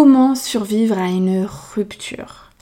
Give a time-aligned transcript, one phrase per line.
[0.00, 1.44] Comment survivre à une
[1.74, 2.52] rupture.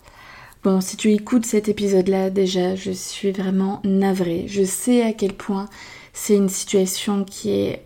[0.65, 4.47] Bon, si tu écoutes cet épisode-là, déjà, je suis vraiment navrée.
[4.49, 5.67] Je sais à quel point
[6.15, 7.85] c'est une situation qui est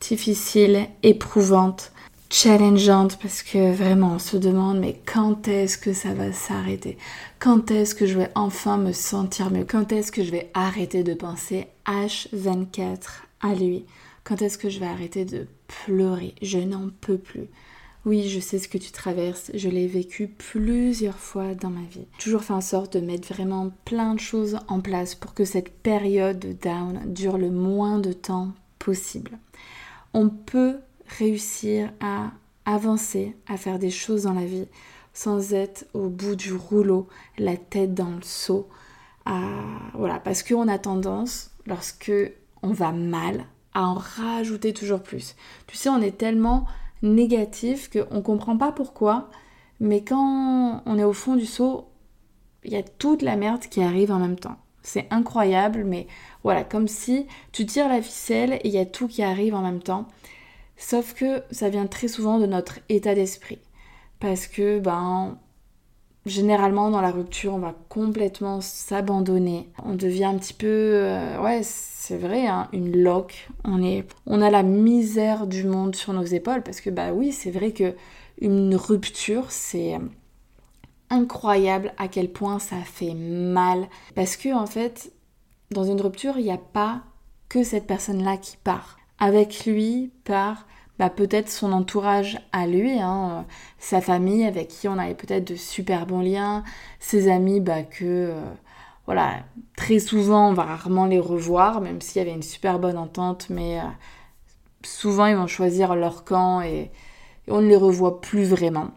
[0.00, 1.92] difficile, éprouvante,
[2.30, 6.96] challengeante, parce que vraiment, on se demande, mais quand est-ce que ça va s'arrêter?
[7.40, 9.66] Quand est-ce que je vais enfin me sentir mieux?
[9.66, 13.00] Quand est-ce que je vais arrêter de penser H24
[13.42, 13.84] à lui?
[14.24, 15.46] Quand est-ce que je vais arrêter de
[15.84, 16.34] pleurer?
[16.40, 17.48] Je n'en peux plus.
[18.04, 22.06] Oui, je sais ce que tu traverses, je l'ai vécu plusieurs fois dans ma vie.
[22.18, 25.70] Toujours fait en sorte de mettre vraiment plein de choses en place pour que cette
[25.70, 29.38] période de down dure le moins de temps possible.
[30.14, 30.76] On peut
[31.18, 32.30] réussir à
[32.64, 34.68] avancer, à faire des choses dans la vie
[35.12, 38.68] sans être au bout du rouleau, la tête dans le seau.
[39.26, 42.12] voilà, parce qu'on a tendance, lorsque
[42.62, 45.34] on va mal, à en rajouter toujours plus.
[45.66, 46.66] Tu sais, on est tellement
[47.02, 49.30] négatif qu'on ne comprend pas pourquoi,
[49.80, 51.88] mais quand on est au fond du seau,
[52.64, 54.56] il y a toute la merde qui arrive en même temps.
[54.82, 56.06] C'est incroyable, mais
[56.44, 59.62] voilà, comme si tu tires la ficelle et il y a tout qui arrive en
[59.62, 60.06] même temps.
[60.76, 63.58] Sauf que ça vient très souvent de notre état d'esprit.
[64.20, 65.38] Parce que, ben,
[66.28, 69.68] généralement dans la rupture, on va complètement s'abandonner.
[69.84, 73.48] On devient un petit peu, euh, ouais, c'est vrai, hein, une loque.
[73.64, 77.32] On est, on a la misère du monde sur nos épaules parce que bah oui,
[77.32, 77.94] c'est vrai que
[78.40, 79.98] une rupture, c'est
[81.10, 83.88] incroyable à quel point ça fait mal.
[84.14, 85.12] Parce que en fait,
[85.70, 87.02] dans une rupture, il n'y a pas
[87.48, 88.98] que cette personne-là qui part.
[89.18, 90.66] Avec lui part
[90.98, 95.46] bah, peut-être son entourage à lui, hein, euh, sa famille avec qui on avait peut-être
[95.46, 96.64] de super bons liens,
[96.98, 98.40] ses amis bah, que euh,
[99.06, 99.44] voilà,
[99.76, 103.48] très souvent on va rarement les revoir, même s'il y avait une super bonne entente,
[103.48, 103.84] mais euh,
[104.82, 106.90] souvent ils vont choisir leur camp et,
[107.50, 108.90] on ne les revoit plus vraiment.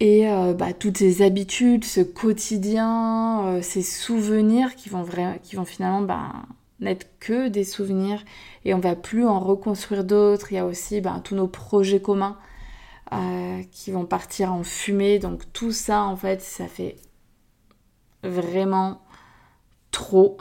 [0.00, 0.26] Et
[0.58, 5.04] bah, toutes ces habitudes, ce quotidien, ces souvenirs qui vont,
[5.44, 6.32] qui vont finalement bah,
[6.80, 8.24] n'être que des souvenirs
[8.64, 10.52] et on va plus en reconstruire d'autres.
[10.52, 12.36] Il y a aussi ben, tous nos projets communs
[13.12, 15.18] euh, qui vont partir en fumée.
[15.18, 16.96] Donc tout ça, en fait, ça fait
[18.22, 19.00] vraiment
[19.90, 20.36] trop.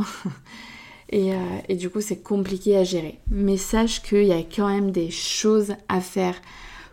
[1.10, 3.20] et, euh, et, du coup, c'est compliqué à gérer.
[3.32, 6.36] Mais sache qu'il y a quand même des choses à faire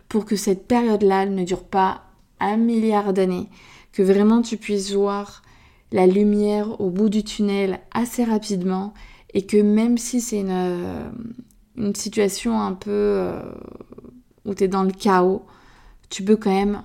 [0.09, 2.03] pour que cette période-là ne dure pas
[2.39, 3.49] un milliard d'années.
[3.91, 5.41] Que vraiment tu puisses voir
[5.91, 8.93] la lumière au bout du tunnel assez rapidement
[9.35, 11.09] et que même si c'est une, euh,
[11.77, 13.41] une, situation un peu euh,
[14.45, 15.43] où tu es dans le chaos,
[16.09, 16.81] tu peux quand même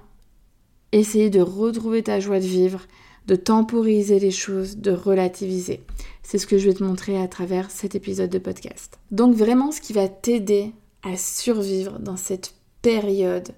[0.92, 2.80] essayer de retrouver ta joie de vivre,
[3.28, 5.80] de temporiser les choses, de relativiser.
[6.24, 8.98] C'est ce que je vais te montrer à travers cet épisode de podcast.
[9.12, 10.72] Donc vraiment ce qui va t'aider
[11.04, 13.50] à survivre dans cette période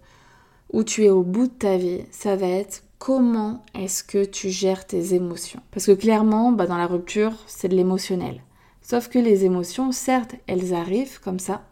[0.71, 4.51] où tu es au bout de ta vie, ça va être comment est-ce que tu
[4.51, 5.61] gères tes émotions.
[5.71, 8.43] Parce que clairement, bah, dans la rupture, c'est de l'émotionnel.
[8.83, 11.63] Sauf que les émotions, certes, elles arrivent comme ça,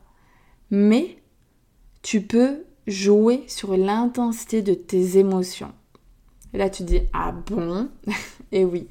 [0.71, 1.19] mais
[2.03, 5.73] tu peux jouer sur l'intensité de tes émotions.
[6.53, 7.89] Et là, tu dis ah bon?
[8.53, 8.89] Et oui,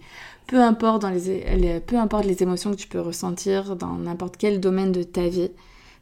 [0.47, 4.91] peu importe, les, peu importe les émotions que tu peux ressentir dans n'importe quel domaine
[4.91, 5.51] de ta vie,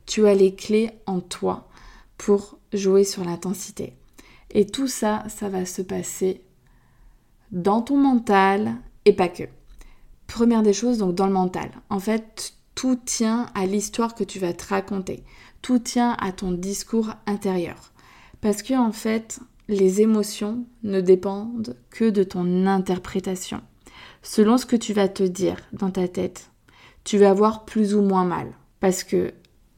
[0.05, 1.67] tu as les clés en toi
[2.17, 3.94] pour jouer sur l'intensité.
[4.51, 6.41] Et tout ça, ça va se passer
[7.51, 9.44] dans ton mental et pas que.
[10.28, 11.70] Première des choses, donc dans le mental.
[11.90, 15.24] En fait, tout tient à l'histoire que tu vas te raconter.
[15.62, 17.91] Tout tient à ton discours intérieur.
[18.41, 23.62] Parce que en fait, les émotions ne dépendent que de ton interprétation.
[24.22, 26.52] Selon ce que tu vas te dire dans ta tête,
[27.03, 28.52] tu vas avoir plus ou moins mal.
[28.80, 29.34] Parce que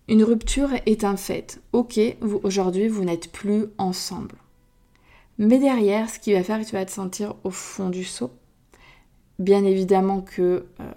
[0.08, 1.62] une rupture est un fait.
[1.72, 2.00] Ok,
[2.44, 4.36] aujourd'hui, vous n'êtes plus ensemble.
[5.38, 8.32] Mais derrière, ce qui va faire que tu vas te sentir au fond du seau,
[9.40, 10.92] Bien évidemment que euh,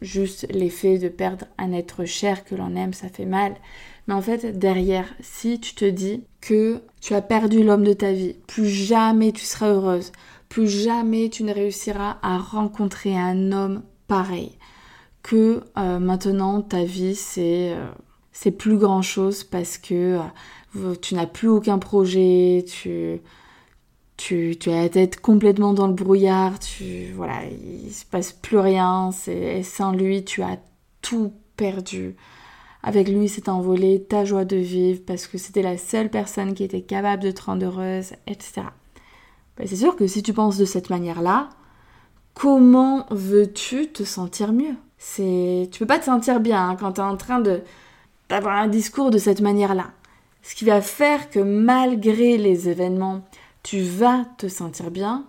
[0.00, 3.56] juste l'effet de perdre un être cher que l'on aime, ça fait mal.
[4.06, 8.12] Mais en fait, derrière, si tu te dis que tu as perdu l'homme de ta
[8.12, 10.12] vie, plus jamais tu seras heureuse,
[10.48, 14.52] plus jamais tu ne réussiras à rencontrer un homme pareil,
[15.22, 17.84] que euh, maintenant ta vie c'est euh,
[18.32, 20.20] c'est plus grand chose parce que
[21.02, 23.20] tu n'as plus aucun projet, tu,
[24.18, 28.58] tu, tu, as la tête complètement dans le brouillard, tu, voilà, il se passe plus
[28.58, 30.58] rien, c'est, sans lui, tu as
[31.00, 32.16] tout perdu.
[32.82, 36.64] Avec lui, c'est envolé ta joie de vivre parce que c'était la seule personne qui
[36.64, 38.62] était capable de te rendre heureuse, etc.
[39.56, 41.48] Ben, c'est sûr que si tu penses de cette manière-là,
[42.34, 44.74] comment veux-tu te sentir mieux?
[44.98, 47.62] C'est, tu peux pas te sentir bien hein, quand tu es en train de
[48.28, 49.86] d'avoir un discours de cette manière-là.
[50.42, 53.22] Ce qui va faire que malgré les événements,
[53.62, 55.26] tu vas te sentir bien,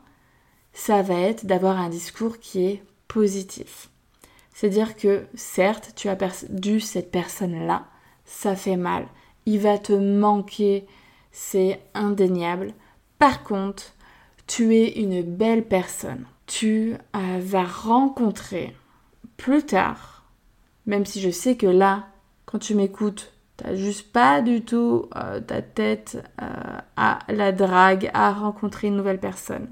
[0.74, 3.90] ça va être d'avoir un discours qui est positif.
[4.54, 7.86] C'est-à-dire que certes, tu as perdu cette personne-là,
[8.26, 9.08] ça fait mal,
[9.46, 10.86] il va te manquer,
[11.32, 12.74] c'est indéniable.
[13.18, 13.94] Par contre,
[14.48, 16.26] tu es une belle personne.
[16.46, 18.76] Tu euh, vas rencontrer
[19.38, 20.26] plus tard,
[20.86, 22.08] même si je sais que là,
[22.46, 28.10] quand tu m'écoutes, t'as juste pas du tout euh, ta tête euh, à la drague,
[28.14, 29.68] à rencontrer une nouvelle personne.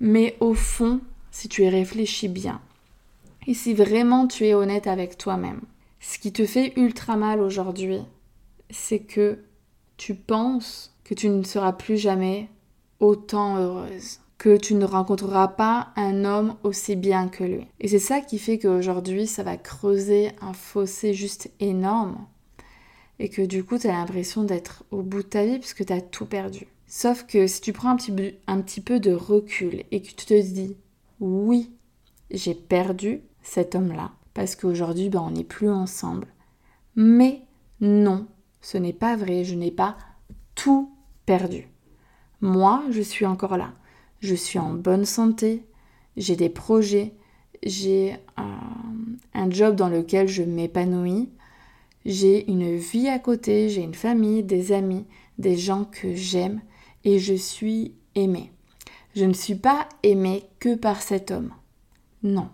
[0.00, 2.60] Mais au fond, si tu y réfléchis bien,
[3.46, 5.60] et si vraiment tu es honnête avec toi-même,
[6.00, 8.00] ce qui te fait ultra mal aujourd'hui,
[8.70, 9.38] c'est que
[9.96, 12.48] tu penses que tu ne seras plus jamais
[13.00, 17.66] autant heureuse, que tu ne rencontreras pas un homme aussi bien que lui.
[17.80, 22.26] Et c'est ça qui fait qu'aujourd'hui, ça va creuser un fossé juste énorme.
[23.22, 25.92] Et que du coup, tu as l'impression d'être au bout de ta vie puisque tu
[25.92, 26.66] as tout perdu.
[26.88, 30.76] Sauf que si tu prends un petit, peu de recul et que tu te dis,
[31.20, 31.70] oui,
[32.32, 36.26] j'ai perdu cet homme-là, parce qu'aujourd'hui, ben, on n'est plus ensemble.
[36.96, 37.42] Mais
[37.80, 38.26] non,
[38.60, 39.96] ce n'est pas vrai, je n'ai pas
[40.56, 40.90] tout
[41.24, 41.68] perdu.
[42.40, 43.72] Moi, je suis encore là.
[44.18, 45.64] Je suis en bonne santé,
[46.16, 47.14] j'ai des projets,
[47.62, 51.30] j'ai un, job dans lequel je m'épanouis,
[52.04, 55.06] j'ai une vie à côté, j'ai une famille, des amis,
[55.38, 56.60] des gens que j'aime
[57.04, 58.50] et je suis aimée.
[59.14, 61.52] Je ne suis pas aimée que par cet homme.
[62.22, 62.48] Non.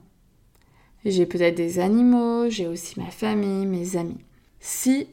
[1.04, 4.24] J'ai peut-être des animaux, j'ai aussi ma famille, mes amis.
[4.60, 5.08] Si,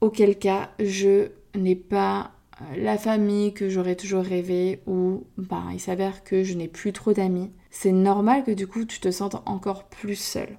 [0.00, 5.80] auquel cas, je n'ai pas euh, la famille que j'aurais toujours rêvé ou ben, il
[5.80, 9.36] s'avère que je n'ai plus trop d'amis, c'est normal que du coup tu te sentes
[9.46, 10.58] encore plus seul.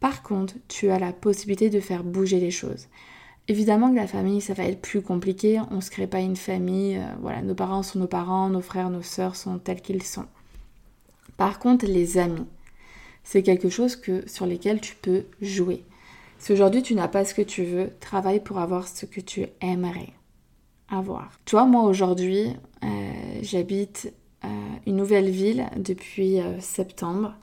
[0.00, 2.86] Par contre, tu as la possibilité de faire bouger les choses.
[3.48, 6.36] Évidemment que la famille, ça va être plus compliqué, on ne se crée pas une
[6.36, 10.02] famille, euh, voilà, nos parents sont nos parents, nos frères, nos sœurs sont tels qu'ils
[10.02, 10.26] sont.
[11.38, 12.46] Par contre, les amis,
[13.24, 15.82] c'est quelque chose que, sur lesquels tu peux jouer.
[16.38, 19.46] Si aujourd'hui tu n'as pas ce que tu veux, travaille pour avoir ce que tu
[19.62, 20.12] aimerais
[20.90, 21.30] avoir.
[21.46, 22.52] Tu vois, moi aujourd'hui,
[22.84, 22.86] euh,
[23.40, 24.12] j'habite
[24.44, 24.48] euh,
[24.86, 27.34] une nouvelle ville depuis septembre.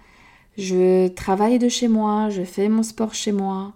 [0.58, 3.74] Je travaille de chez moi, je fais mon sport chez moi.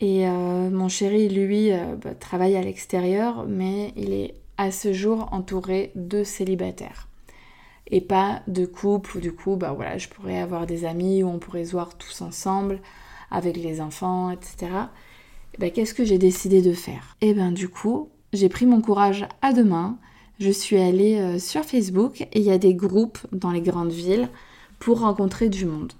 [0.00, 1.70] Et mon chéri, lui,
[2.02, 7.08] bah, travaille à l'extérieur, mais il est à ce jour entouré de célibataires.
[7.90, 11.28] Et pas de couple où du coup, bah voilà, je pourrais avoir des amis où
[11.28, 12.80] on pourrait se voir tous ensemble
[13.30, 14.72] avec les enfants, etc.
[15.54, 17.16] Et bah, qu'est-ce que j'ai décidé de faire?
[17.22, 19.96] Et ben du coup, j'ai pris mon courage à deux mains.
[20.38, 23.90] Je suis allée euh, sur Facebook et il y a des groupes dans les grandes
[23.90, 24.28] villes
[24.78, 25.92] pour rencontrer du monde.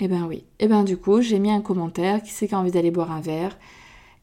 [0.00, 0.44] Eh ben oui.
[0.58, 3.12] Eh ben du coup, j'ai mis un commentaire qui sait qui a envie d'aller boire
[3.12, 3.56] un verre.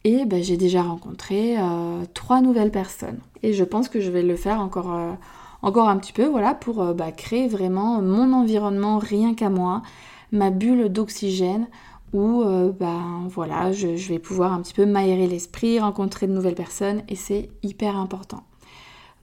[0.04, 3.20] Et ben, j'ai déjà rencontré euh, trois nouvelles personnes.
[3.44, 5.14] Et je pense que je vais le faire encore, euh,
[5.62, 9.84] encore un petit peu, voilà, pour bah, créer vraiment mon environnement rien qu'à moi,
[10.32, 11.68] ma bulle d'oxygène,
[12.14, 16.56] où euh, ben voilà, je, vais pouvoir un petit peu m'aérer l'esprit, rencontrer de nouvelles
[16.56, 18.44] personnes et c'est hyper important.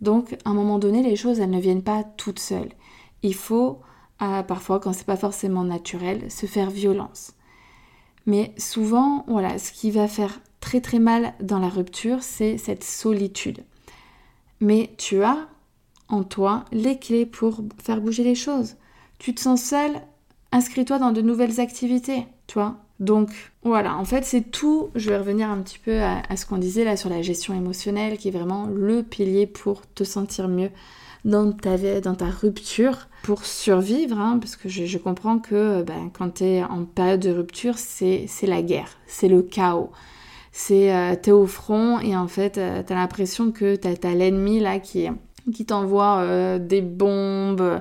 [0.00, 2.70] Donc à un moment donné, les choses elles ne viennent pas toutes seules.
[3.22, 3.80] Il faut
[4.22, 7.32] euh, parfois, quand c'est pas forcément naturel, se faire violence.
[8.26, 12.84] Mais souvent, voilà, ce qui va faire très très mal dans la rupture, c'est cette
[12.84, 13.64] solitude.
[14.60, 15.48] Mais tu as
[16.08, 18.76] en toi les clés pour faire bouger les choses.
[19.18, 19.92] Tu te sens seul,
[20.52, 22.76] inscris-toi dans de nouvelles activités tu vois.
[22.98, 23.30] Donc
[23.62, 26.82] voilà, en fait c'est tout, je vais revenir un petit peu à, ce qu'on disait
[26.82, 30.70] là sur la gestion émotionnelle qui est vraiment le pilier pour te sentir mieux
[31.24, 36.36] dans ta, dans ta rupture pour survivre, hein, parce que je, comprends que ben, quand
[36.36, 39.90] tu es en période de rupture, c'est la guerre, c'est le chaos.
[40.50, 44.58] C'est euh, t'es au front et en fait euh, t'as l'impression que t'as as, l'ennemi
[44.58, 45.06] là qui,
[45.52, 47.80] qui t'envoie euh, des bombes,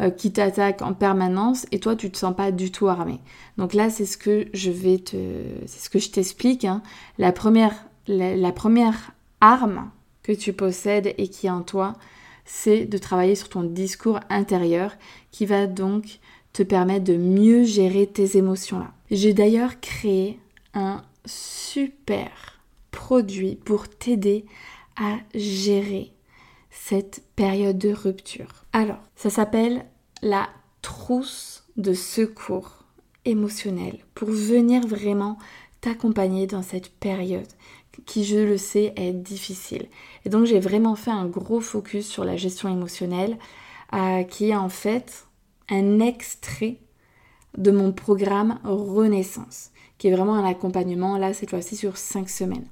[0.00, 3.18] euh, qui t'attaque en permanence et toi tu te sens pas du tout armé.
[3.56, 5.16] Donc là c'est ce que je vais te,
[5.64, 6.66] c'est ce que je t'explique.
[6.66, 6.82] Hein.
[7.16, 9.90] La première, la, première arme
[10.22, 11.94] que tu possèdes et qui est en toi,
[12.46, 14.92] c'est de travailler sur ton discours intérieur
[15.30, 16.20] qui va donc
[16.52, 18.92] te permettre de mieux gérer tes émotions là.
[19.10, 20.40] J'ai d'ailleurs créé
[20.72, 22.60] un super
[22.90, 24.46] produit pour t'aider
[24.96, 26.12] à gérer
[26.70, 28.64] cette période de rupture.
[28.72, 29.84] Alors, ça s'appelle
[30.22, 30.48] la
[30.82, 32.84] trousse de secours
[33.24, 35.36] émotionnel pour venir vraiment
[35.80, 37.46] t'accompagner dans cette période
[38.06, 39.86] qui, je le sais, est difficile.
[40.24, 43.36] Et donc, j'ai vraiment fait un gros focus sur la gestion émotionnelle
[43.92, 45.26] euh, qui est en fait
[45.68, 46.78] un extrait
[47.58, 52.66] de mon programme Renaissance, qui est vraiment un accompagnement, là, cette fois-ci, sur cinq semaines.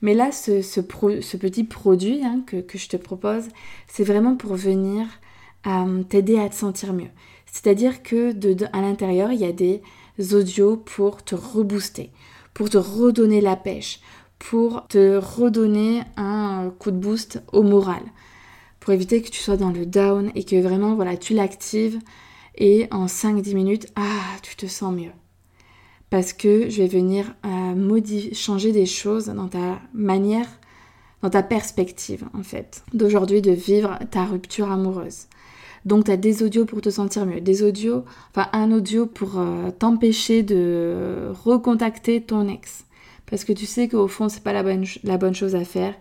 [0.00, 3.44] Mais là, ce, petit produit hein, que, je te propose,
[3.88, 5.06] c'est vraiment pour venir
[5.66, 7.10] euh, t'aider à te sentir mieux.
[7.46, 9.82] C'est-à-dire que de, à l'intérieur, il y a des
[10.32, 12.10] audios pour te rebooster,
[12.54, 14.00] pour te redonner la pêche,
[14.38, 18.02] pour te redonner un coup de boost au moral,
[18.80, 21.98] pour éviter que tu sois dans le down et que vraiment voilà, tu l'actives
[22.56, 25.12] et en 5-10 minutes, ah, tu te sens mieux
[26.10, 28.00] parce que je vais venir euh,
[28.32, 30.48] changer des choses dans ta manière,
[31.22, 35.26] dans ta perspective en fait, d'aujourd'hui de vivre ta rupture amoureuse.
[35.84, 39.38] Donc tu as des audios pour te sentir mieux, des audios, enfin un audio pour
[39.38, 42.84] euh, t'empêcher de recontacter ton ex.
[43.30, 45.94] Parce que tu sais qu'au fond, c'est pas la bonne, la bonne chose à faire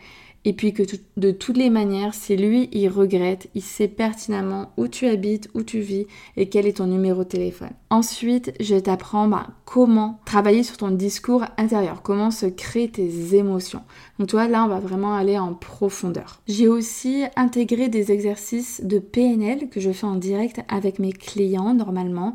[0.47, 0.83] et puis que
[1.17, 5.61] de toutes les manières, si lui, il regrette, il sait pertinemment où tu habites, où
[5.61, 6.07] tu vis
[6.37, 7.71] et quel est ton numéro de téléphone.
[7.89, 13.81] Ensuite, je vais t'apprendre comment travailler sur ton discours intérieur, comment se créer tes émotions.
[14.19, 16.39] Donc toi, là, on va vraiment aller en profondeur.
[16.47, 21.73] J'ai aussi intégré des exercices de PNL que je fais en direct avec mes clients
[21.73, 22.33] normalement.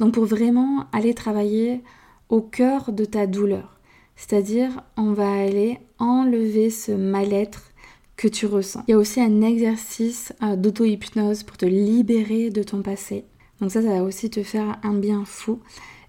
[0.00, 1.80] Donc pour vraiment aller travailler
[2.28, 3.78] au cœur de ta douleur.
[4.16, 7.72] C'est-à-dire, on va aller enlever ce mal-être
[8.16, 8.84] que tu ressens.
[8.86, 13.24] Il y a aussi un exercice euh, d'auto-hypnose pour te libérer de ton passé.
[13.60, 15.60] Donc ça, ça va aussi te faire un bien fou.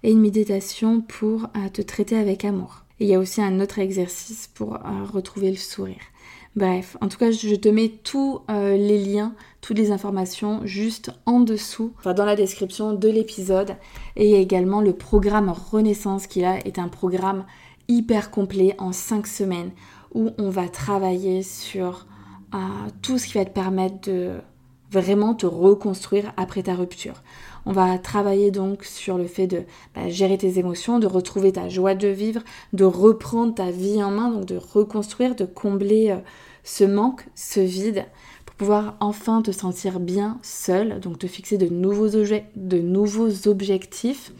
[0.02, 2.84] Et une méditation pour euh, te traiter avec amour.
[3.00, 4.78] Et il y a aussi un autre exercice pour euh,
[5.12, 6.00] retrouver le sourire.
[6.56, 11.40] Bref, en tout cas, je te mets tous les liens, toutes les informations juste en
[11.40, 13.74] dessous, enfin dans la description de l'épisode.
[14.14, 17.44] Et il y a également le programme Renaissance qui est un programme
[17.88, 19.70] hyper complet en 5 semaines
[20.14, 22.06] où on va travailler sur
[22.54, 22.58] euh,
[23.02, 24.32] tout ce qui va te permettre de
[24.90, 27.22] vraiment te reconstruire après ta rupture.
[27.66, 29.62] On va travailler donc sur le fait de
[29.94, 34.12] bah, gérer tes émotions, de retrouver ta joie de vivre, de reprendre ta vie en
[34.12, 36.18] main, donc de reconstruire, de combler euh,
[36.62, 38.04] ce manque, ce vide,
[38.46, 44.32] pour pouvoir enfin te sentir bien seul, donc te fixer de nouveaux, de nouveaux objectifs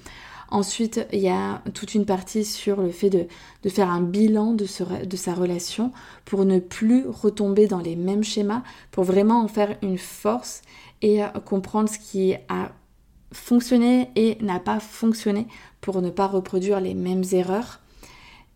[0.54, 3.26] Ensuite, il y a toute une partie sur le fait de,
[3.68, 5.90] faire un bilan de, sa relation
[6.24, 10.62] pour ne plus retomber dans les mêmes schémas, pour vraiment en faire une force
[11.02, 12.70] et euh, comprendre ce qui a
[13.32, 15.48] fonctionné et n'a pas fonctionné
[15.80, 17.80] pour ne pas reproduire les mêmes erreurs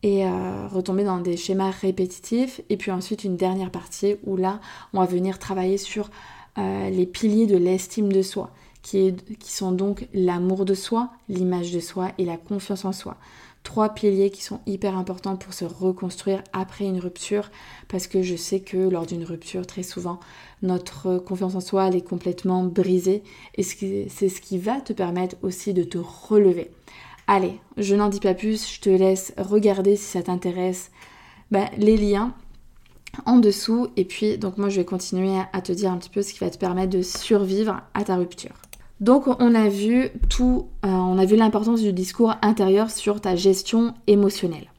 [0.05, 2.61] et euh, retomber dans des schémas répétitifs.
[2.71, 4.61] Et puis ensuite une dernière partie où là,
[4.93, 6.11] on va venir travailler sur
[6.59, 11.80] euh, les piliers de l'estime de soi qui, sont donc l'amour de soi, l'image de
[11.80, 13.16] soi et la confiance en soi.
[13.64, 17.50] Trois piliers qui sont hyper importants pour se reconstruire après une rupture,
[17.88, 20.20] parce que je sais que lors d'une rupture, très souvent,
[20.62, 23.23] notre confiance en soi, elle est complètement brisée,
[23.56, 26.70] et c'est ce qui va te permettre aussi de te relever.
[27.26, 30.90] Allez, je n'en dis pas plus, je te laisse regarder si ça t'intéresse
[31.50, 32.35] ben, les liens
[33.26, 36.23] en dessous et puis donc moi je vais continuer à te dire un petit peu
[36.23, 38.54] ce qui va te permettre de survivre à ta rupture.
[39.00, 43.37] Donc on a vu tout, euh, on a vu l'importance du discours intérieur sur ta
[43.37, 44.71] gestion émotionnelle.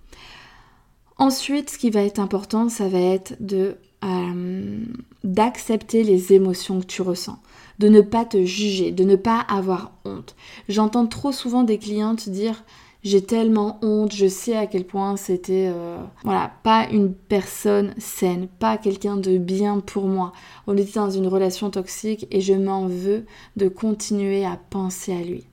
[1.18, 4.86] Ensuite, ce qui va être important, ça va être de euh,
[5.24, 7.40] d'accepter les émotions que tu ressens,
[7.80, 10.36] de ne pas te juger, de ne pas avoir honte.
[10.70, 12.64] J'entends trop souvent des clients te dire
[13.04, 18.48] j'ai tellement honte, je sais à quel point c'était euh, voilà, pas une personne saine,
[18.48, 20.34] pas quelqu'un de bien pour moi.
[20.68, 23.26] On était dans une relation toxique et je m'en veux
[23.56, 25.46] de continuer à penser à lui.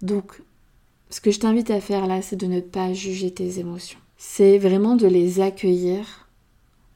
[0.00, 0.42] Donc
[1.10, 3.98] ce que je t'invite à faire là, c'est de ne pas juger tes émotions.
[4.16, 6.28] C'est vraiment de les accueillir,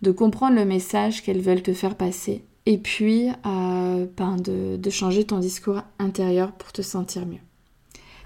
[0.02, 5.23] de comprendre le message qu'elles veulent te faire passer et puis euh, ben de changer
[5.25, 7.38] ton discours intérieur pour te sentir mieux.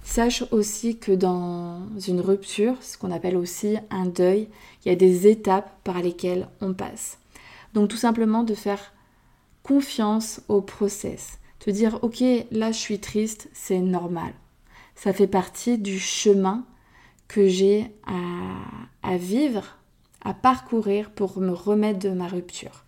[0.02, 4.48] Sache aussi que dans une rupture, ce qu'on appelle aussi un deuil,
[4.84, 7.18] il y a des étapes par lesquelles on passe.
[7.74, 8.92] Donc tout simplement de faire
[9.62, 11.38] confiance au process.
[11.60, 14.32] Te dire, ok, là je suis triste, c'est normal.
[14.94, 16.64] Ça fait partie du chemin
[17.28, 19.76] que j'ai à, à vivre,
[20.24, 22.84] à parcourir pour me remettre de ma rupture.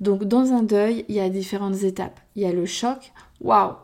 [0.00, 2.20] Donc dans un deuil, il y a différentes étapes.
[2.36, 3.74] Il y a le choc, waouh,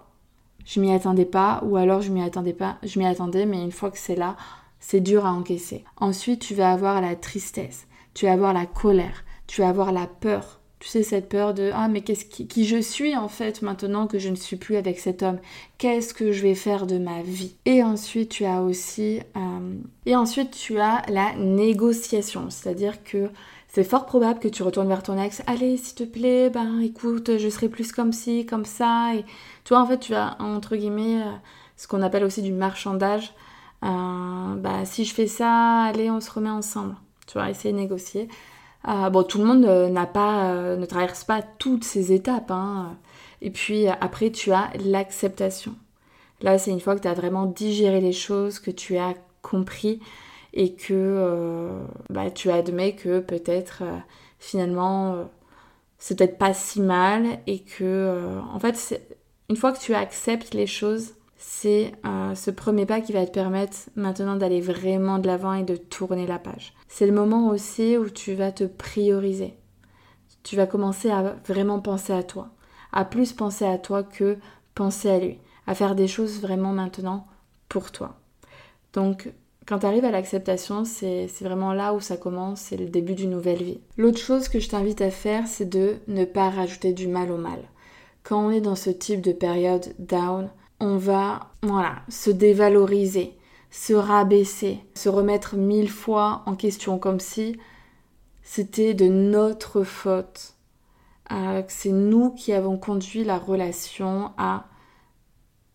[0.70, 3.72] je m'y attendais pas, ou alors je m'y attendais pas, je m'y attendais, mais une
[3.72, 4.36] fois que c'est là,
[4.82, 5.84] C'est dur à encaisser.
[5.98, 10.06] Ensuite, tu vas avoir la tristesse, tu vas avoir la colère, tu vas avoir la
[10.06, 13.60] peur, tu sais, cette peur de Ah, mais qu'est-ce qui, qui, je suis en fait
[13.60, 15.38] maintenant que je ne suis plus avec cet homme?
[15.76, 17.56] Qu'est-ce que je vais faire de ma vie?
[17.66, 19.20] Et ensuite, tu as aussi.
[19.36, 19.74] Euh,
[20.06, 22.48] et ensuite, tu as la négociation.
[22.48, 23.28] C'est-à-dire que
[23.72, 25.42] c'est fort probable que tu retournes vers ton ex.
[25.46, 29.14] Allez, s'il te plaît, ben écoute, je serai plus comme ci, comme ça.
[29.14, 29.24] Et
[29.64, 31.30] tu en fait, tu as entre guillemets euh,
[31.76, 33.32] ce qu'on appelle aussi du marchandage.
[33.84, 36.96] Euh, bah, si je fais ça, allez, on se remet ensemble.
[37.28, 38.28] Tu vois, essayer de négocier.
[38.88, 42.50] Euh, bon, tout le monde n'a pas, ne traverse pas toutes ces étapes.
[42.50, 42.96] Hein.
[43.40, 45.76] Et puis après, tu as l'acceptation.
[46.42, 50.00] Là, c'est une fois que tu as vraiment digéré les choses, que tu as compris
[50.52, 53.82] et que bah, tu admets que peut-être
[54.38, 55.28] finalement
[55.98, 59.00] c'est peut-être pas si mal et que en fait,
[59.48, 63.32] une fois que tu acceptes les choses, c'est euh, ce premier pas qui va te
[63.32, 66.74] permettre maintenant d'aller vraiment de l'avant et de tourner la page.
[66.86, 69.56] C'est le moment aussi où tu vas te prioriser.
[70.42, 72.50] Tu vas commencer à vraiment penser à toi,
[72.92, 74.36] à plus penser à toi que
[74.74, 77.26] penser à lui, à faire des choses vraiment maintenant
[77.70, 78.20] pour toi.
[78.92, 79.32] Donc,
[79.70, 83.30] quand tu arrives à l'acceptation, c'est vraiment là où ça commence, c'est le début d'une
[83.30, 83.78] nouvelle vie.
[83.96, 87.36] L'autre chose que je t'invite à faire, c'est de ne pas rajouter du mal au
[87.36, 87.60] mal.
[88.24, 90.50] Quand on est dans ce type de période down,
[90.80, 93.38] on va voilà, se dévaloriser,
[93.70, 97.56] se rabaisser, se remettre mille fois en question comme si
[98.42, 100.54] c'était de notre faute,
[101.30, 104.64] euh, c'est nous qui avons conduit la relation à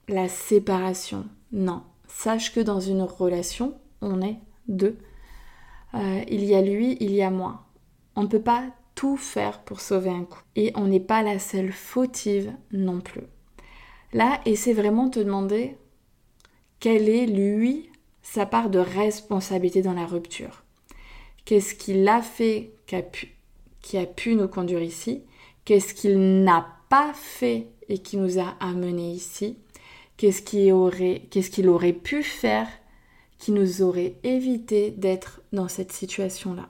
[0.10, 1.25] la séparation.
[1.54, 4.38] Non, sache que dans une relation, on est
[4.68, 4.98] deux.
[5.94, 7.64] Euh, il y a lui, il y a moi.
[8.16, 8.64] On ne peut pas
[8.96, 10.42] tout faire pour sauver un coup.
[10.56, 13.24] Et on n'est pas la seule fautive non plus.
[14.14, 15.75] Là, et c'est vraiment te demander
[16.80, 17.90] quelle est, lui,
[18.22, 20.64] sa part de responsabilité dans la rupture.
[21.44, 23.36] Qu'est-ce qu'il a fait qui a, pu,
[23.81, 25.24] qui a pu nous conduire ici?
[25.64, 29.58] Qu'est-ce qu'il n'a pas fait et qui nous a amenés ici?
[30.18, 32.68] Qu'est-ce qu'il aurait, qu'est-ce qu'il aurait pu faire
[33.51, 36.70] nous aurait évité d'être dans cette situation-là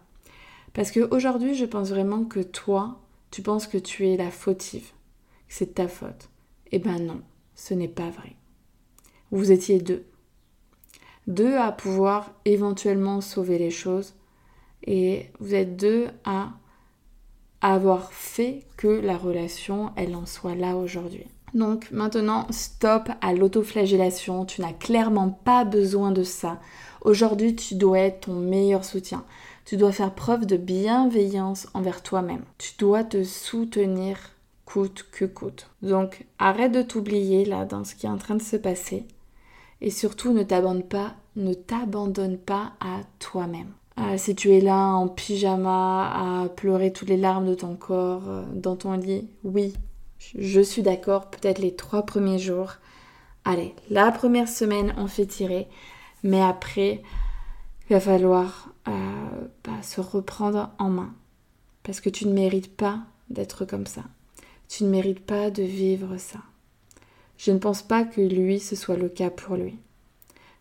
[0.74, 4.92] Parce qu'aujourd'hui, je pense vraiment que toi, tu penses que tu es la fautive,
[5.48, 6.30] que c'est ta faute.
[6.72, 7.22] Eh ben non
[7.56, 8.36] ce n'est pas vrai.
[9.32, 10.06] Vous étiez deux.
[11.28, 14.14] Deux à pouvoir éventuellement sauver les choses
[14.84, 16.52] et vous êtes deux à
[17.62, 21.26] avoir fait que la relation, elle en soit là aujourd'hui.
[21.56, 26.60] Donc maintenant, stop à l'autoflagellation, tu n'as clairement pas besoin de ça.
[27.02, 29.24] Aujourd'hui, tu dois être ton meilleur soutien.
[29.64, 32.44] Tu dois faire preuve de bienveillance envers toi-même.
[32.58, 34.18] Tu dois te soutenir
[34.66, 35.70] coûte que coûte.
[35.82, 39.06] Donc arrête de t'oublier là dans ce qui est en train de se passer
[39.82, 43.72] et surtout ne t'abandonne pas, ne t'abandonne pas à toi-même.
[43.98, 48.28] Ah, si tu es là en pyjama à pleurer toutes les larmes de ton corps
[48.28, 49.74] euh, dans ton lit, oui,
[50.38, 52.74] je suis d'accord, peut-être les trois premiers jours.
[53.44, 55.68] Allez, la première semaine, on fait tirer,
[56.24, 57.02] mais après,
[57.90, 58.92] il va falloir euh,
[59.64, 61.14] bah, se reprendre en main
[61.84, 64.04] parce que tu ne mérites pas d'être comme ça.
[64.68, 66.40] Tu ne mérites pas de vivre ça.
[67.38, 69.78] Je ne pense pas que lui, ce soit le cas pour lui.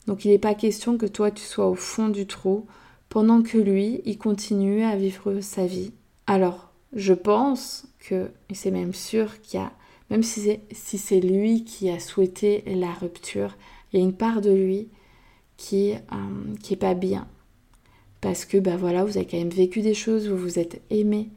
[0.06, 2.66] Donc il n'est pas question que toi, tu sois au fond du trou
[3.08, 5.92] pendant que lui, il continue à vivre sa vie.
[6.26, 9.72] Alors, je pense que, c'est même sûr qu'il y a,
[10.10, 13.56] même si c'est, lui qui a souhaité la rupture,
[13.92, 14.88] il y a une part de lui
[15.56, 17.26] qui, euh, qui est pas bien.
[18.20, 21.30] Parce que, ben voilà, vous avez quand même vécu des choses, vous vous êtes aimé,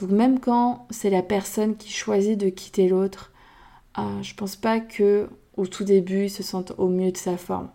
[0.00, 3.32] donc même quand c'est la personne qui choisit de quitter l'autre,
[3.98, 7.36] euh, je pense pas que au tout début il se sente au mieux de sa
[7.36, 7.68] forme.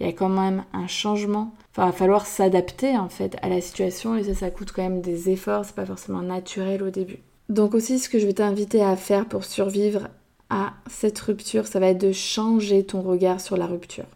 [0.00, 1.54] Il y a quand même un changement.
[1.70, 4.82] Enfin, il va falloir s'adapter en fait à la situation et ça, ça coûte quand
[4.82, 5.66] même des efforts.
[5.66, 7.18] C'est pas forcément naturel au début.
[7.50, 10.08] Donc aussi, ce que je vais t'inviter à faire pour survivre
[10.48, 14.06] à cette rupture, ça va être de changer ton regard sur la rupture.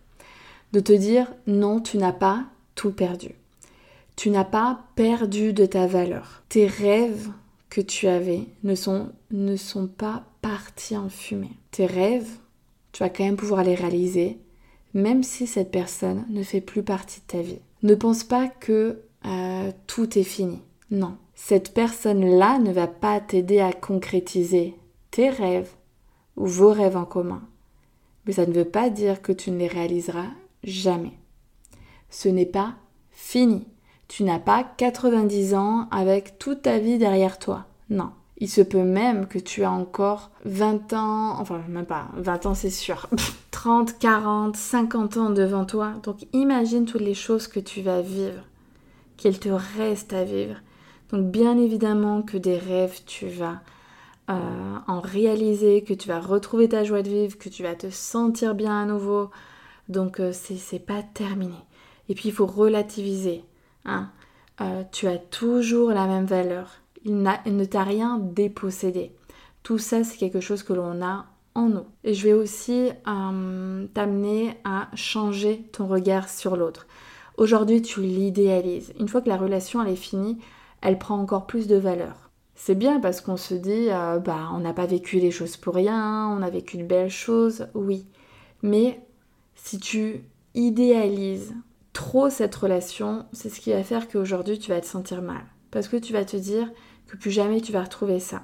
[0.73, 2.44] De te dire non, tu n'as pas
[2.75, 3.35] tout perdu.
[4.16, 6.42] Tu n'as pas perdu de ta valeur.
[6.49, 7.29] Tes rêves
[7.68, 11.57] que tu avais ne sont, ne sont pas partis en fumée.
[11.73, 12.31] Tes rêves,
[12.92, 14.38] tu vas quand même pouvoir les réaliser,
[14.94, 17.61] même si cette personne ne fait plus partie de ta vie.
[17.83, 20.62] Ne pense pas que euh, tout est fini.
[20.90, 21.16] Non.
[21.35, 24.74] Cette personne-là ne va pas t'aider à concrétiser
[25.11, 25.70] tes rêves
[26.37, 27.42] ou vos rêves en commun.
[28.26, 30.30] Mais ça ne veut pas dire que tu ne les réaliseras
[30.62, 31.12] jamais.
[32.09, 32.74] Ce n'est pas
[33.11, 33.66] fini.
[34.09, 37.66] Tu n'as pas 90 ans avec toute ta vie derrière toi.
[37.90, 38.11] Non.
[38.38, 42.55] Il se peut même que tu as encore 20 ans, enfin même pas, 20 ans
[42.55, 43.09] c'est sûr,
[43.53, 45.92] 30, 40, 50 ans devant toi.
[46.03, 48.42] Donc imagine toutes les choses que tu vas vivre,
[49.16, 50.57] qu'il te reste à vivre.
[51.11, 53.61] Donc bien évidemment que des rêves, tu vas
[54.31, 57.90] euh, en réaliser, que tu vas retrouver ta joie de vivre, que tu vas te
[57.90, 59.31] sentir bien à nouveau.
[59.88, 61.59] Donc euh, c'est pas terminé.
[62.09, 63.44] Et puis il faut relativiser.
[63.85, 64.11] Hein.
[64.61, 66.81] Euh, tu as toujours la même valeur.
[67.05, 69.12] Il, ne t'a rien dépossédé.
[69.62, 71.85] Tout ça, c'est quelque chose que l'on a en nous.
[72.03, 76.87] Et je vais aussi t'amener à changer ton regard sur l'autre.
[77.37, 78.93] Aujourd'hui, tu l'idéalises.
[78.99, 80.38] Une fois que la relation elle est finie,
[80.81, 82.31] elle prend encore plus de valeur.
[82.55, 85.75] C'est bien parce qu'on se dit, euh, bah, on n'a pas vécu les choses pour
[85.75, 88.07] rien, on a vécu de belles choses, oui.
[88.62, 89.05] Mais
[89.57, 91.55] si tu idéalises
[91.93, 95.45] trop cette relation, c'est ce qui va faire qu'aujourd'hui tu vas te sentir mal.
[95.71, 96.71] Parce que tu vas te dire
[97.07, 98.43] que plus jamais tu vas retrouver ça.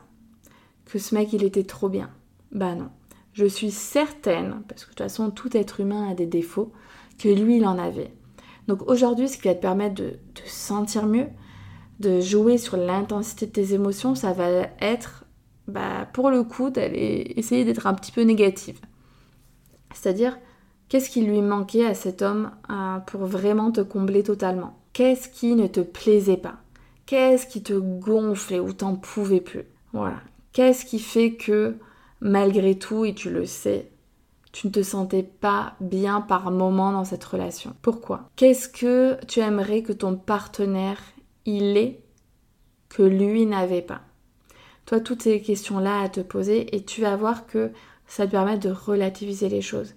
[0.85, 2.11] Que ce mec il était trop bien.
[2.53, 2.91] Bah non.
[3.33, 6.73] Je suis certaine, parce que de toute façon tout être humain a des défauts,
[7.19, 8.13] que lui il en avait.
[8.67, 11.27] Donc aujourd'hui ce qui va te permettre de te sentir mieux,
[12.01, 14.49] de jouer sur l'intensité de tes émotions, ça va
[14.81, 15.25] être,
[15.69, 18.81] bah, pour le coup, d'aller essayer d'être un petit peu négative.
[19.93, 20.39] C'est-à-dire,
[20.89, 24.79] qu'est-ce qui lui manquait à cet homme euh, pour vraiment te combler totalement?
[24.95, 26.57] Qu'est-ce qui ne te plaisait pas?
[27.11, 29.65] Qu'est-ce qui te gonflait ou t'en pouvais plus?
[29.93, 30.21] Voilà.
[30.53, 31.77] Qu'est-ce qui fait que,
[32.21, 33.91] malgré tout, et tu le sais,
[34.53, 37.75] tu ne te sentais pas bien par moment dans cette relation?
[37.83, 38.31] Pourquoi?
[38.37, 41.01] Qu'est-ce que tu aimerais que ton partenaire
[41.47, 42.01] il est
[42.89, 44.03] que lui n'avait pas?
[44.87, 47.73] Toi, toutes ces questions-là à te poser et tu vas voir que
[48.07, 49.97] ça te permet de relativiser les choses.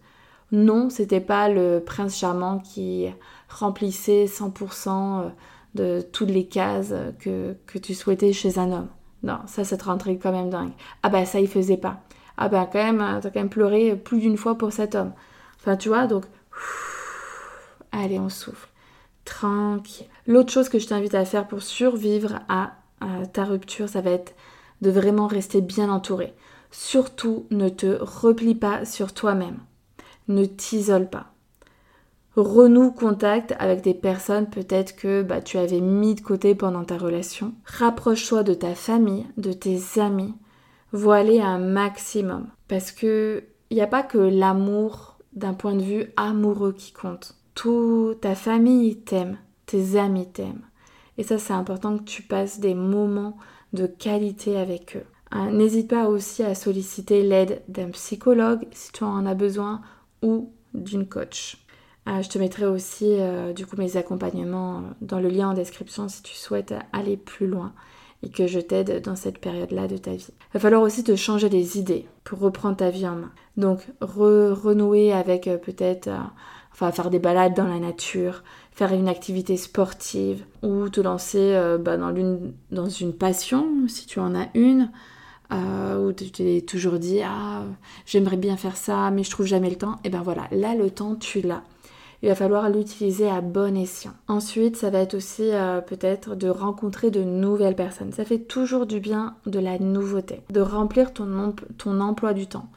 [0.52, 3.06] Non, c'était pas le prince charmant qui
[3.49, 5.30] remplissait 100% euh,
[5.75, 8.89] de toutes les cases que, que, tu souhaitais chez un homme.
[9.23, 10.71] Non, ça, ça te rentrait quand même dingue.
[11.01, 12.03] Ah bah ça, il faisait pas.
[12.38, 15.13] Ah bah quand même, t'as quand même pleuré plus d'une fois pour cet homme.
[15.59, 16.25] Enfin, tu vois, donc,
[17.91, 18.67] allez, on souffle
[19.25, 20.07] tranquille.
[20.27, 22.73] L'autre chose que je t'invite à faire pour survivre à,
[23.33, 24.33] ta rupture, ça va être
[24.81, 26.33] de vraiment rester bien entouré.
[26.71, 29.59] Surtout, ne te replie pas sur toi-même.
[30.29, 31.33] Ne t'isole pas.
[32.36, 36.98] Renoue contact avec des personnes peut-être que bah, tu avais mis de côté pendant ta
[36.98, 37.54] relation.
[37.65, 40.34] Rapproche-toi de ta famille, de tes amis.
[40.91, 42.48] Voilez un maximum.
[42.67, 47.36] Parce que il n'y a pas que l'amour d'un point de vue amoureux qui compte
[47.56, 50.65] toute ta famille t'aime, tes amis t'aiment.
[51.17, 53.38] Et ça, c'est important que tu passes des moments
[53.74, 55.06] de qualité avec eux.
[55.32, 59.82] Hein, n'hésite pas aussi à solliciter l'aide d'un psychologue si tu en as besoin
[60.22, 61.62] ou d'une coach.
[62.05, 65.53] Ah, je te mettrai aussi euh, du coup mes accompagnements euh, dans le lien en
[65.53, 67.73] description si tu souhaites aller plus loin
[68.23, 70.27] et que je t'aide dans cette période-là de ta vie.
[70.29, 73.31] Il va falloir aussi te changer les idées pour reprendre ta vie en main.
[73.57, 76.09] Donc renouer avec euh, peut-être
[76.71, 81.77] enfin faire des balades dans la nature, faire une activité sportive ou te lancer euh,
[81.77, 84.91] bah, dans, une, dans une passion si tu en as une.
[85.51, 87.63] Euh, où tu t'es toujours dit ah
[88.05, 90.89] j'aimerais bien faire ça mais je trouve jamais le temps et ben voilà là le
[90.89, 91.61] temps tu l'as
[92.23, 94.13] il va falloir l'utiliser à bon escient.
[94.29, 98.13] Ensuite, ça va être aussi euh, peut-être de rencontrer de nouvelles personnes.
[98.13, 101.53] Ça fait toujours du bien de la nouveauté, de remplir ton,
[101.99, 102.69] emploi du temps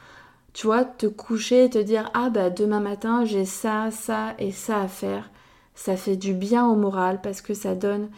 [0.52, 4.52] tu vois, te coucher et te dire ah bah demain matin j'ai ça, ça et
[4.52, 5.28] ça à faire,
[5.74, 8.09] ça fait du bien au moral parce que ça donne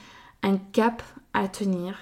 [0.45, 1.03] un cap
[1.35, 1.97] à tenir.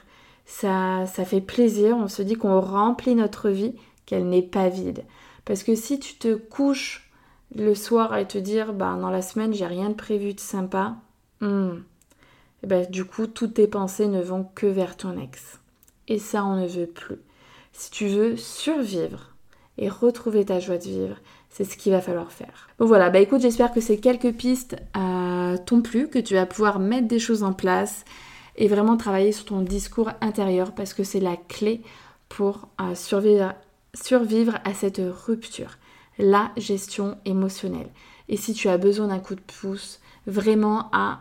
[0.44, 5.04] Ça, ça fait plaisir, on se dit qu'on remplit notre vie, qu'elle n'est pas vide.
[5.46, 7.05] Parce que si tu te couches
[7.56, 10.96] le soir et te dire bah dans la semaine j'ai rien de prévu de sympa,
[11.40, 11.82] et hmm,
[12.62, 15.60] eh ben, du coup toutes tes pensées ne vont que vers ton ex.
[16.08, 17.18] Et ça on ne veut plus.
[17.72, 19.36] Si tu veux survivre,
[19.78, 21.16] et retrouver ta joie de vivre.
[21.50, 22.68] C'est ce qu'il va falloir faire.
[22.78, 26.46] Bon voilà, bah écoute, j'espère que ces quelques pistes euh, t'ont plu, que tu vas
[26.46, 28.04] pouvoir mettre des choses en place
[28.56, 31.82] et vraiment travailler sur ton discours intérieur parce que c'est la clé
[32.28, 33.54] pour euh, survivre
[34.64, 35.78] à cette rupture.
[36.18, 37.90] La gestion émotionnelle.
[38.29, 41.20] Et si tu as besoin d'un coup de pouce, vraiment à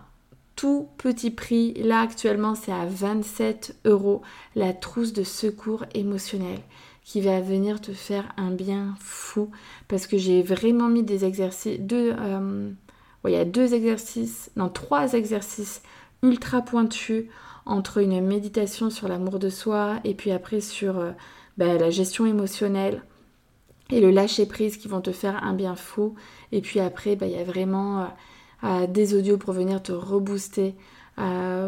[0.56, 4.22] tout petit prix, là actuellement c'est à 27 euros
[4.56, 6.60] la trousse de secours émotionnel
[7.04, 9.52] qui va venir te faire un bien fou
[9.88, 12.72] parce que j'ai vraiment mis des exercices, deux, euh,
[13.26, 15.82] il y a deux exercices, non trois exercices
[16.24, 17.26] ultra pointus
[17.66, 21.12] entre une méditation sur l'amour de soi et puis après sur euh,
[21.58, 23.04] bah, la gestion émotionnelle
[23.92, 26.16] et le lâcher prise qui vont te faire un bien fou
[26.52, 28.08] et puis après bah, il y a vraiment
[28.64, 30.76] euh, des audios pour venir te rebooster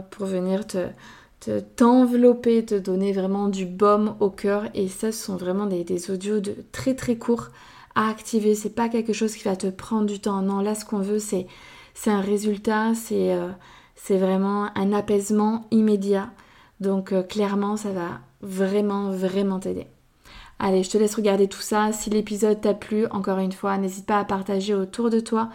[0.10, 4.66] pour venir te, t'envelopper, te donner vraiment du baume au cœur.
[4.74, 7.50] Et ça, ce sont vraiment des, audios de très très courts
[7.96, 8.56] à activer.
[8.56, 10.42] C'est pas quelque chose qui va te prendre du temps.
[10.42, 11.48] Non, là, ce qu'on veut, c'est
[12.06, 13.50] un résultat, c'est euh,
[14.10, 16.30] vraiment un apaisement immédiat.
[16.80, 19.88] Donc euh, clairement, ça va vraiment, vraiment t'aider.
[20.60, 21.92] Allez, je te laisse regarder tout ça.
[21.94, 25.50] Si l'épisode t'a plu, encore une fois, n'hésite pas à partager autour de toi.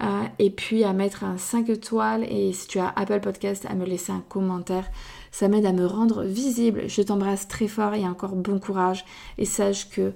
[0.00, 3.74] Euh, et puis à mettre un 5 étoiles et si tu as Apple Podcast à
[3.74, 4.90] me laisser un commentaire
[5.30, 9.04] ça m'aide à me rendre visible je t'embrasse très fort et encore bon courage
[9.36, 10.14] et sache que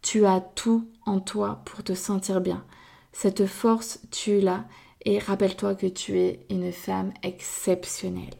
[0.00, 2.64] tu as tout en toi pour te sentir bien
[3.12, 4.64] cette force tu l'as
[5.04, 8.34] et rappelle-toi que tu es une femme exceptionnelle